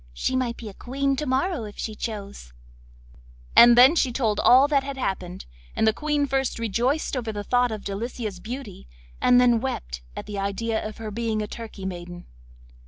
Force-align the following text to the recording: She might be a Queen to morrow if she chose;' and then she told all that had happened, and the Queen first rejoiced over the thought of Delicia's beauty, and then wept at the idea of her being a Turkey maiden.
She 0.15 0.35
might 0.35 0.57
be 0.57 0.67
a 0.67 0.73
Queen 0.73 1.15
to 1.17 1.27
morrow 1.27 1.65
if 1.65 1.77
she 1.77 1.93
chose;' 1.93 2.53
and 3.55 3.77
then 3.77 3.95
she 3.95 4.11
told 4.11 4.39
all 4.39 4.67
that 4.67 4.83
had 4.83 4.97
happened, 4.97 5.45
and 5.75 5.85
the 5.85 5.93
Queen 5.93 6.25
first 6.25 6.57
rejoiced 6.57 7.15
over 7.15 7.31
the 7.31 7.43
thought 7.43 7.71
of 7.71 7.83
Delicia's 7.83 8.39
beauty, 8.39 8.87
and 9.21 9.39
then 9.39 9.61
wept 9.61 10.01
at 10.15 10.25
the 10.25 10.39
idea 10.39 10.83
of 10.83 10.97
her 10.97 11.11
being 11.11 11.43
a 11.43 11.47
Turkey 11.47 11.85
maiden. 11.85 12.25